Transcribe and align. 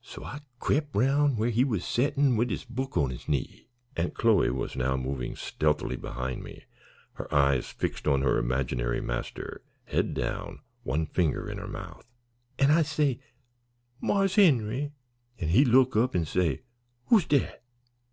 So 0.00 0.24
I 0.24 0.40
crep' 0.58 0.88
'round 0.92 1.36
where 1.38 1.50
he 1.50 1.62
was 1.62 1.82
a 1.82 1.86
settin' 1.86 2.34
wid 2.34 2.50
his 2.50 2.64
book 2.64 2.96
on 2.96 3.10
his 3.10 3.28
knee," 3.28 3.68
Aunt 3.96 4.12
Chloe 4.12 4.50
was 4.50 4.74
now 4.74 4.96
moving 4.96 5.36
stealthily 5.36 5.94
behind 5.94 6.42
me, 6.42 6.64
her 7.12 7.32
eyes 7.32 7.68
fixed 7.68 8.08
on 8.08 8.22
her 8.22 8.38
imaginary 8.38 9.00
master, 9.00 9.62
head 9.84 10.14
down, 10.14 10.62
one 10.82 11.06
finger 11.06 11.48
in 11.48 11.58
her 11.58 11.68
mouth, 11.68 12.10
"an' 12.58 12.72
I 12.72 12.82
say, 12.82 13.20
'Marse 14.00 14.34
Henry!' 14.34 14.90
An' 15.38 15.46
he 15.50 15.64
look 15.64 15.94
up 15.94 16.16
an' 16.16 16.24
say, 16.24 16.62
'Who's 17.06 17.24
dat?' 17.26 17.62